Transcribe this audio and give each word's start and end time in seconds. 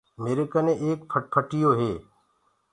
ميري 0.23 0.45
ڪني 0.53 0.73
ايڪ 0.83 0.99
موٽر 1.11 1.43
سيڪل 1.51 1.71
هي۔ 1.79 1.91